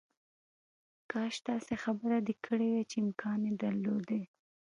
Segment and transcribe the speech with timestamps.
[1.11, 4.23] کاش داسې خبره دې کړې وای چې امکان یې درلودای